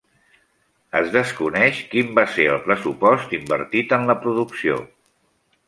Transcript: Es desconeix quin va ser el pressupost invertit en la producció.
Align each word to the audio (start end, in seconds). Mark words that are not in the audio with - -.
Es 0.99 1.11
desconeix 1.15 1.83
quin 1.91 2.09
va 2.21 2.25
ser 2.37 2.47
el 2.55 2.59
pressupost 2.65 3.37
invertit 3.41 3.97
en 3.99 4.09
la 4.13 4.19
producció. 4.27 4.83